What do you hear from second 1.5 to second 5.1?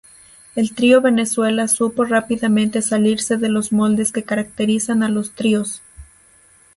supo rápidamente salirse de los moldes que caracterizan a